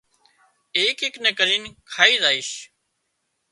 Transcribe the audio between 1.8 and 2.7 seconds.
کائي زائيش